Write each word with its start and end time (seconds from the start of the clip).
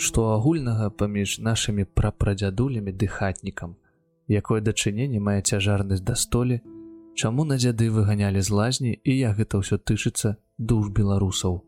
што 0.00 0.30
агульнага 0.32 0.88
паміж 1.00 1.38
нашымі 1.44 1.84
прапрадзядулямі 1.84 2.92
дыхатнікам, 3.00 3.74
якое 4.32 4.60
дачыненне 4.64 5.20
мае 5.20 5.40
цяжарнасць 5.44 6.04
да 6.10 6.14
столі, 6.16 6.60
чаму 7.14 7.44
на 7.44 7.58
дзяды 7.60 7.90
выганялі 7.92 8.40
з 8.40 8.50
лазні 8.50 8.92
і 9.04 9.16
як 9.16 9.36
гэта 9.40 9.60
ўсё 9.60 9.76
тычыцца 9.76 10.36
душ 10.56 10.88
беларусаў. 10.88 11.60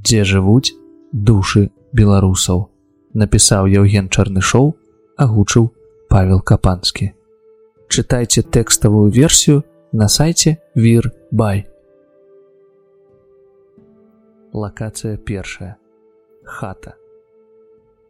Дзе 0.00 0.24
жывуць 0.24 0.72
душы 1.12 1.68
беларусаў, 1.92 2.64
напісаў 3.12 3.68
Яўген 3.68 4.08
Чарнышоў, 4.08 4.72
агучыў 5.20 5.68
Павел 6.08 6.40
Капанскі. 6.40 7.12
Чытайце 7.92 8.40
тэкставую 8.40 9.12
версію 9.12 9.60
на 9.92 10.08
сайце 10.08 10.56
Vir 10.74 11.12
Бай. 11.30 11.68
Лакацыя 14.56 15.20
першая. 15.20 15.76
Хата. 16.44 17.01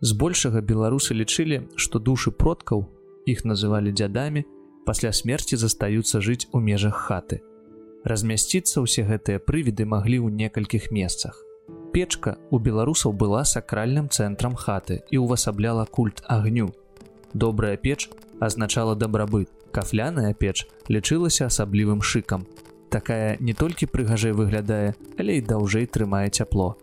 Збольшага 0.02 0.60
беларусы 0.60 1.14
лічылі, 1.14 1.60
што 1.78 2.00
душы 2.02 2.32
продкаў, 2.34 2.88
іх 3.22 3.44
называлі 3.46 3.94
дзядамі, 3.94 4.42
пасля 4.82 5.12
смерці 5.14 5.54
застаюцца 5.56 6.18
жыць 6.18 6.48
у 6.50 6.58
межах 6.58 6.98
хаты. 7.06 7.38
Размясціцца 8.02 8.82
ўсе 8.82 9.06
гэтыя 9.06 9.38
прывіды 9.38 9.86
маглі 9.86 10.18
ў 10.26 10.34
некалькіх 10.34 10.90
месцах. 10.90 11.38
Печка 11.94 12.34
у 12.50 12.58
беларусаў 12.58 13.14
была 13.14 13.44
сакральным 13.46 14.10
цэнтрам 14.10 14.58
хаты 14.58 15.06
і 15.14 15.22
ўвасабляла 15.22 15.86
культ 15.86 16.24
агню. 16.26 16.74
Добрая 17.32 17.76
печ 17.76 18.10
азначала 18.40 18.96
дабрабыт. 18.98 19.54
Кафляная 19.70 20.34
печ 20.34 20.66
лічылася 20.90 21.46
асаблівым 21.46 22.02
шыкам. 22.02 22.42
Такая 22.90 23.38
не 23.38 23.54
толькі 23.54 23.86
прыгажэй 23.86 24.34
выглядае, 24.34 24.98
але 25.14 25.38
і 25.38 25.46
даўжэй 25.46 25.86
трымае 25.86 26.28
цяпло. 26.34 26.74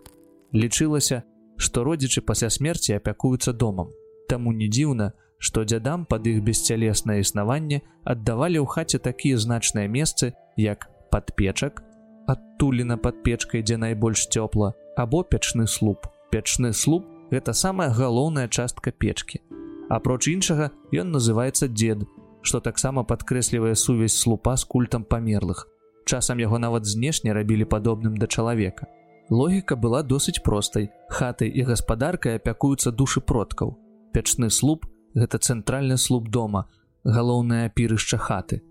Лічылася, 0.54 1.28
што 1.60 1.84
родзічы 1.84 2.24
пасля 2.24 2.50
смерці 2.50 2.96
апякуюцца 2.96 3.54
домам. 3.54 3.92
Таму 4.32 4.56
не 4.56 4.72
дзіўна, 4.72 5.12
што 5.38 5.64
дзядам 5.68 6.06
пад 6.06 6.28
іх 6.28 6.42
бесцялеснае 6.48 7.20
існаванне 7.22 7.82
аддавалі 8.08 8.64
ў 8.64 8.68
хаце 8.72 9.00
такія 9.00 9.38
значныя 9.38 9.92
месцы, 9.92 10.34
як 10.56 10.88
падпечак, 11.12 11.84
адтулена 12.28 12.98
пад 12.98 13.24
печкай, 13.24 13.64
дзе 13.64 13.78
найбольш 13.78 14.28
цёпла, 14.32 14.74
або 14.96 15.24
печны 15.24 15.68
слуп. 15.68 16.08
Печны 16.32 16.72
слуп 16.74 17.08
гэта 17.32 17.54
самая 17.54 17.90
галоўная 17.90 18.48
частка 18.48 18.92
печкі. 18.92 19.42
Апроч 19.90 20.30
іншага 20.30 20.72
ён 20.94 21.12
называецца 21.12 21.68
дзед, 21.68 22.06
што 22.42 22.60
таксама 22.60 23.04
падкрэслівае 23.04 23.76
сувязь 23.76 24.16
слупа 24.16 24.56
з 24.56 24.64
культам 24.64 25.04
памерлых. 25.04 25.68
Часам 26.06 26.40
яго 26.40 26.60
нават 26.60 26.86
знешне 26.86 27.34
рабілі 27.34 27.66
падобным 27.66 28.18
да 28.18 28.28
чалавека. 28.28 28.88
Логіка 29.30 29.76
была 29.76 30.02
досыць 30.02 30.42
простай. 30.44 30.90
Хаты 31.10 31.48
і 31.48 31.64
гаспадаркай 31.64 32.42
апякуюцца 32.42 32.92
душы 32.92 33.22
продкаў. 33.22 33.78
Печны 34.14 34.50
слуп 34.50 34.86
гэта 35.14 35.38
цэнтральны 35.38 35.98
слуп 35.98 36.30
дома, 36.30 36.66
галоўнае 37.04 37.70
апірышча 37.70 38.18
хаты. 38.18 38.62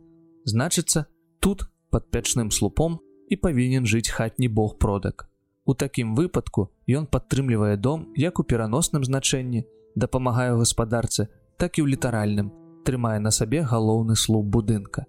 Значыцца, 0.44 1.06
тут 1.40 1.68
пад 1.90 2.10
пячным 2.10 2.50
слупом 2.50 2.98
і 3.28 3.36
павінен 3.36 3.86
жыць 3.86 4.10
хатні 4.10 4.48
бог 4.48 4.78
продак. 4.78 5.28
У 5.64 5.74
такім 5.74 6.14
выпадку 6.16 6.70
ён 6.88 7.06
падтрымлівае 7.06 7.76
дом 7.76 8.08
як 8.16 8.40
у 8.40 8.42
пераносным 8.42 9.04
значэнні, 9.04 9.66
дапамагае 9.94 10.56
гаспадарцы, 10.56 11.28
так 11.58 11.78
і 11.78 11.84
ў 11.84 11.94
літаральным, 11.94 12.50
трымае 12.84 13.20
на 13.20 13.30
сабе 13.30 13.62
галоўны 13.62 14.16
слуп 14.16 14.46
будынка. 14.46 15.04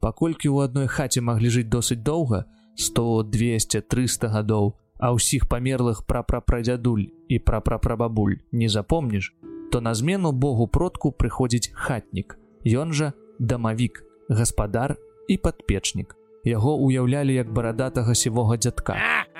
Паколькі 0.00 0.48
ў 0.48 0.64
адной 0.64 0.88
хаце 0.88 1.20
маглі 1.20 1.52
жыць 1.52 1.68
досыць 1.68 2.00
доўга, 2.00 2.44
100, 2.76 3.22
200, 3.22 3.80
300 3.80 4.28
гадоў, 4.28 4.74
а 4.98 5.12
ўсіх 5.14 5.46
памерлых 5.50 6.06
прапрапрадзядуль 6.06 7.10
і 7.28 7.36
прапрапрабабуль 7.38 8.40
не 8.52 8.68
запомніш, 8.68 9.34
то 9.70 9.80
на 9.80 9.94
змену 9.94 10.32
Богу 10.32 10.68
продку 10.68 11.12
прыходзіць 11.12 11.72
хатнік. 11.74 12.38
Ён 12.64 12.92
жа 12.92 13.12
дамавік, 13.38 14.04
гаспадар 14.30 14.96
і 15.28 15.36
падпечнік. 15.36 16.16
Яго 16.44 16.76
ўяўлялі 16.76 17.34
як 17.34 17.52
барадатага 17.52 18.14
сівога 18.14 18.56
дзядка. 18.56 18.96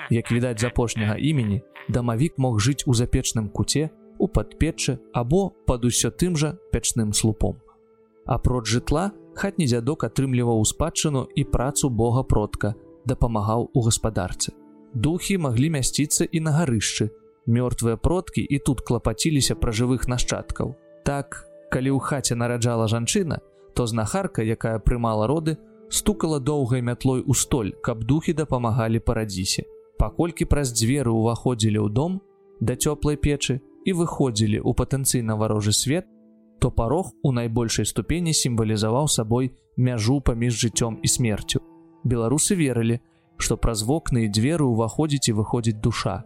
Як 0.09 0.31
відаць 0.31 0.59
з 0.59 0.69
апошняга 0.69 1.15
імені, 1.17 1.61
дамавік 1.89 2.37
мог 2.37 2.59
жыць 2.59 2.83
у 2.85 2.93
запечным 2.93 3.49
куце, 3.49 3.89
у 4.17 4.27
падпечы 4.27 4.99
або 5.13 5.51
пад 5.67 5.85
усё 5.85 6.09
тым 6.11 6.35
жа 6.35 6.57
печным 6.71 7.13
слупом. 7.13 7.61
Апроч 8.25 8.65
жытла 8.65 9.11
хатні 9.35 9.67
дзядок 9.67 10.03
атрымліваў 10.07 10.59
у 10.61 10.65
спадчыну 10.65 11.27
і 11.35 11.43
працу 11.43 11.89
Бога 11.89 12.23
продка, 12.23 12.73
дапамагаў 13.05 13.69
у 13.73 13.81
гаспадарцы. 13.81 14.53
Духі 14.93 15.37
маглі 15.37 15.69
мясціцца 15.69 16.25
і 16.25 16.39
на 16.39 16.51
гарышчы, 16.55 17.09
мёртвыя 17.47 17.97
продкі 17.97 18.41
і 18.41 18.59
тут 18.59 18.81
клапаціліся 18.81 19.55
пра 19.55 19.71
жывых 19.71 20.07
нашчадкаў. 20.07 20.75
Так, 21.05 21.45
калі 21.71 21.95
ў 21.95 21.99
хаце 21.99 22.35
нараджала 22.35 22.87
жанчына, 22.87 23.41
то 23.75 23.85
знахарка, 23.85 24.41
якая 24.41 24.79
прымала 24.79 25.27
роды, 25.27 25.57
стукала 25.89 26.39
доўгай 26.39 26.81
мятлой 26.81 27.23
у 27.25 27.33
столь, 27.33 27.75
каб 27.83 28.03
духі 28.03 28.33
дапамагалі 28.33 28.99
парадзісе. 28.99 29.63
Паколькі 29.97 30.45
праз 30.45 30.73
дзверы 30.73 31.11
ўваходзілі 31.11 31.79
ў 31.79 31.89
дом 31.91 32.21
да 32.59 32.75
цёплай 32.75 33.19
печы 33.19 33.59
і 33.85 33.91
выходзілі 33.93 34.63
ў 34.63 34.71
патэнцыйна 34.73 35.35
варожы 35.35 35.71
свет, 35.71 36.07
то 36.59 36.71
парог 36.71 37.11
у 37.21 37.31
найбольшай 37.31 37.85
ступені 37.85 38.33
сімвалізаваў 38.33 39.07
сабой 39.07 39.53
мяжу 39.77 40.21
паміж 40.21 40.55
жыццём 40.55 40.99
і 41.03 41.07
смерцю. 41.07 41.61
Беларусы 42.05 42.55
верылі, 42.55 43.01
што 43.37 43.57
праз 43.57 43.81
вокны 43.83 44.25
і 44.25 44.31
дзверы 44.31 44.65
ўваходзіць 44.69 45.29
і 45.29 45.37
выходзіць 45.41 45.81
душа, 45.81 46.23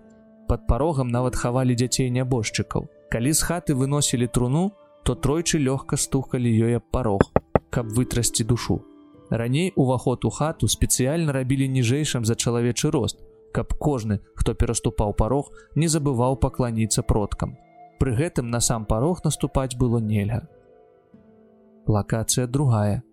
под 0.50 0.68
парогам 0.68 1.08
нават 1.08 1.40
хавалі 1.40 1.78
дзяцей 1.80 2.12
нябожчыкаў. 2.12 2.90
Калі 3.10 3.32
з 3.34 3.42
хаты 3.48 3.74
выносілі 3.80 4.28
труну, 4.28 4.72
то 5.08 5.16
тройчы 5.16 5.58
лёгка 5.58 5.98
стукалі 5.98 6.52
ёй 6.52 6.78
аб 6.78 6.86
парог, 6.92 7.32
каб 7.72 7.90
вытрасці 7.96 8.44
душу. 8.44 8.84
Раней 9.30 9.72
уваход 9.76 10.26
у 10.26 10.30
хату 10.30 10.68
спецыяльна 10.68 11.32
рабілі 11.32 11.70
ніжэйшым 11.70 12.26
за 12.26 12.36
чалавечы 12.36 12.92
рост, 12.92 13.24
каб 13.54 13.74
кожны, 13.74 14.20
хто 14.36 14.54
пераступаў 14.54 15.14
парог, 15.14 15.50
не 15.76 15.88
забываў 15.88 16.38
пакланіцца 16.38 17.02
продкам. 17.02 17.58
Пры 18.00 18.16
гэтым 18.20 18.50
на 18.50 18.60
сам 18.60 18.86
парог 18.86 19.24
наступаць 19.24 19.76
было 19.76 20.00
нельга. 20.00 20.48
Лакацыя 21.88 22.48
другая. 22.48 23.04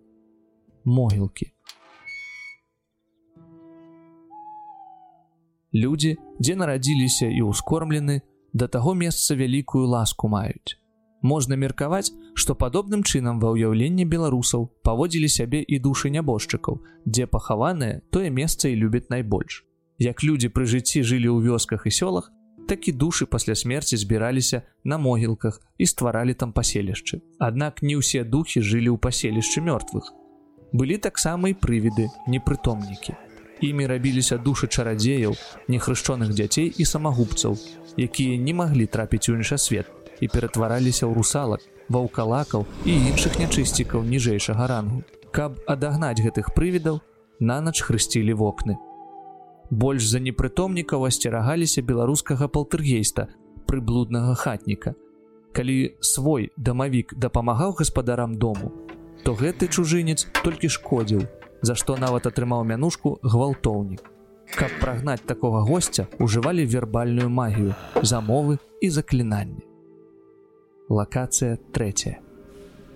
Могілкі. 0.83 1.56
Людзі, 5.77 6.17
дзе 6.41 6.55
нарадзіліся 6.57 7.29
і 7.29 7.53
ўскормлены, 7.53 8.21
да 8.53 8.67
таго 8.67 8.93
месца 8.97 9.35
вялікую 9.37 9.85
ласку 9.85 10.29
маюць. 10.31 10.77
Можна 11.21 11.57
меркаваць, 11.57 12.13
што 12.33 12.55
падобным 12.55 13.03
чынам 13.03 13.41
ва 13.41 13.53
ўяўленні 13.53 14.05
беларусаў 14.05 14.69
паводзілі 14.87 15.29
сябе 15.29 15.61
і 15.61 15.79
душы 15.81 16.09
нябожчыкаў, 16.13 16.81
дзе 17.05 17.27
пахаваныя 17.27 18.01
тое 18.09 18.29
месца 18.29 18.69
і 18.69 18.79
любяць 18.81 19.09
найбольш. 19.13 19.65
Як 19.97 20.23
людзі 20.23 20.49
пры 20.53 20.65
жыцці 20.65 21.01
жылі 21.01 21.29
ў 21.33 21.49
вёсках 21.49 21.85
і 21.89 21.93
сёлах, 21.99 22.31
так 22.69 22.87
і 22.87 22.93
душы 22.93 23.25
пасля 23.25 23.55
смерці 23.55 23.97
збіраліся 23.97 24.61
на 24.83 24.97
могілках 24.97 25.61
і 25.77 25.85
стваралі 25.85 26.33
там 26.33 26.53
паселішчы. 26.53 27.21
Аднак 27.39 27.81
не 27.81 27.97
ўсе 27.97 28.23
духі 28.23 28.61
жылі 28.61 28.93
ў 28.93 28.97
паселішчы 29.01 29.65
мёртвых. 29.65 30.13
Былі 30.73 30.97
таксама 30.97 31.49
і 31.49 31.57
прывіды, 31.57 32.09
непрытомнікі. 32.27 33.26
Імі 33.61 33.87
рабіліся 33.89 34.37
душы 34.37 34.67
чарадзеяў, 34.67 35.33
нехрышчоных 35.67 36.29
дзяцей 36.33 36.69
і 36.69 36.85
самагубцаў, 36.85 37.57
якія 37.97 38.37
не 38.37 38.53
маглі 38.53 38.85
трапіць 38.85 39.29
у 39.29 39.33
інша 39.33 39.57
свет 39.57 39.89
і 40.21 40.27
ператвараліся 40.29 41.09
ў 41.09 41.13
русалак, 41.17 41.61
ваўкалакаў 41.89 42.65
і 42.85 42.93
іншых 43.09 43.39
нячысцікаў 43.41 44.05
ніжэйшага 44.05 44.67
рангу. 44.67 45.01
Каб 45.33 45.57
адагнаць 45.65 46.21
гэтых 46.21 46.53
прывідаў, 46.53 47.01
нанач 47.39 47.81
хрысцілі 47.81 48.37
вокны. 48.37 48.77
Больш 49.69 50.05
за 50.05 50.21
непрытомнікаў 50.21 51.09
асцерагаліся 51.09 51.81
беларускага 51.81 52.47
палтыргейста, 52.47 53.27
прыблуднага 53.67 54.35
хатніка. 54.35 54.93
Калі 55.51 55.97
свой 56.01 56.51
дамавік 56.57 57.17
дапамагаў 57.17 57.73
гаспадарам 57.81 58.37
дому, 58.37 58.71
то 59.25 59.33
гэты 59.33 59.67
чужынец 59.67 60.29
толькі 60.45 60.69
шкодзіў, 60.69 61.25
за 61.61 61.75
што 61.75 61.97
нават 61.97 62.27
атрымаў 62.27 62.63
мянушку 62.63 63.17
гвалтоўнік. 63.23 64.03
Каб 64.55 64.71
прагнаць 64.79 65.25
такога 65.27 65.61
госця 65.67 66.07
ужывалі 66.19 66.65
вербальную 66.65 67.29
магію, 67.29 67.75
замовы 68.01 68.57
і 68.81 68.89
заклінанні. 68.89 69.63
Лакацыя 70.89 71.57
трэцяя. 71.75 72.19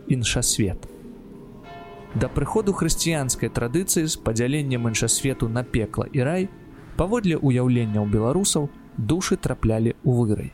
Іншасвет. 0.08 0.88
Да 2.16 2.28
прыходу 2.28 2.74
хрысціянскай 2.74 3.50
традыцыі 3.50 4.08
з 4.08 4.16
падзяленнем 4.16 4.88
іншасвету 4.88 5.48
на 5.48 5.64
пекла 5.64 6.08
і 6.12 6.24
рай, 6.24 6.50
паводле 6.98 7.40
ўяўленняў 7.40 8.08
беларусаў 8.08 8.70
душы 8.98 9.36
траплялі 9.36 9.96
ў 10.04 10.12
вырай. 10.12 10.52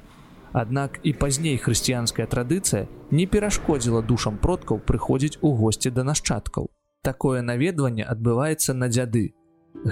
Аднак 0.53 0.99
і 1.03 1.13
пазней 1.13 1.57
хрысціянская 1.57 2.25
традыцыя 2.25 2.87
не 3.11 3.25
перашкодзіла 3.25 4.01
душам 4.01 4.37
продкаў 4.37 4.81
прыходзіць 4.81 5.37
у 5.41 5.53
госці 5.53 5.93
да 5.93 6.05
нашчадкаў 6.07 6.69
такое 7.07 7.41
наведванне 7.41 8.03
адбываецца 8.15 8.75
на 8.81 8.91
дзяды. 8.93 9.31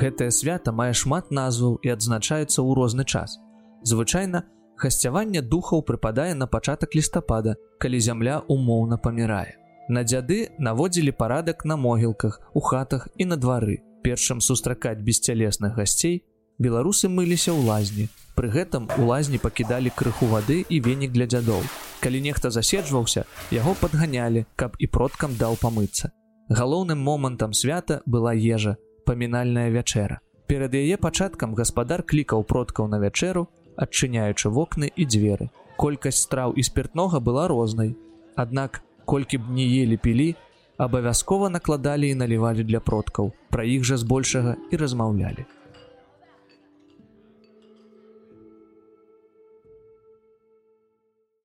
Гэтае 0.01 0.31
свята 0.31 0.75
мае 0.81 0.91
шмат 1.03 1.31
назваў 1.31 1.79
і 1.85 1.95
адзначаецца 1.95 2.59
ў 2.59 2.69
розны 2.79 3.05
час. 3.05 3.39
Звычайна 3.85 4.43
Хасцяванне 4.75 5.41
духаў 5.41 5.83
прыпадае 5.87 6.33
на 6.35 6.47
пачатак 6.47 6.95
лістапада, 6.95 7.55
калі 7.79 7.99
зямля 7.99 8.41
умоўна 8.55 8.97
памірае. 8.97 9.55
На 9.87 10.03
дзяды 10.03 10.49
наводзілі 10.59 11.11
парадак 11.11 11.63
на 11.65 11.77
могілках, 11.77 12.41
у 12.53 12.59
хатах 12.59 13.07
і 13.17 13.25
на 13.31 13.37
двары. 13.37 13.79
Першым 14.03 14.41
сустракаць 14.41 14.99
бесцялесных 14.99 15.77
гасцей 15.79 16.23
беларусы 16.59 17.07
мыліся 17.07 17.53
ў 17.55 17.63
лазні. 17.63 18.09
Пры 18.35 18.51
гэтым 18.51 18.91
у 18.99 19.07
лазні 19.07 19.39
пакідалі 19.39 19.93
крыху 19.95 20.27
вады 20.27 20.65
і 20.67 20.81
венік 20.81 21.15
для 21.15 21.25
дзядоў. 21.25 21.63
Калі 22.03 22.21
нехта 22.27 22.51
заседжваўся, 22.51 23.23
яго 23.55 23.77
падганялі, 23.79 24.45
каб 24.59 24.75
і 24.79 24.91
продкам 24.91 25.39
даў 25.39 25.55
памыцца. 25.61 26.11
Галоўным 26.49 26.99
момантам 26.99 27.53
свята 27.53 28.01
была 28.05 28.33
ежа, 28.33 28.77
памінальная 29.05 29.69
вячэра. 29.73 30.19
Перад 30.45 30.75
яе 30.77 30.97
пачаткам 30.97 31.55
гаспадар 31.57 32.03
клікаў 32.05 32.43
продкаў 32.45 32.85
на 32.87 33.01
вячэру, 33.01 33.49
адчыняючы 33.81 34.53
вокны 34.53 34.91
і 34.93 35.05
дзверы. 35.09 35.49
Колькасць 35.75 36.21
страў 36.21 36.53
і 36.53 36.61
спиртнога 36.61 37.19
была 37.19 37.47
рознай. 37.47 37.97
Аднак, 38.35 38.83
колькі 39.05 39.41
б 39.41 39.49
не 39.57 39.65
елі 39.81 39.97
пілі, 39.97 40.35
абавязкова 40.77 41.49
накладалі 41.49 42.13
і 42.13 42.15
налівалі 42.21 42.63
для 42.63 42.79
продкаў. 42.79 43.33
Пра 43.49 43.65
іх 43.65 43.83
жа 43.83 43.97
збольшага 43.97 44.55
і 44.69 44.77
размаўлялі. 44.77 45.49